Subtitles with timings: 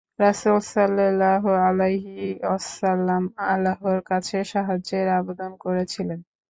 [0.19, 6.19] রাসূল সাল্লাল্লাহু আলাইহি ওয়াসাল্লাম আল্লাহর কাছে সাহায্যের আবেদন করেছিলেন।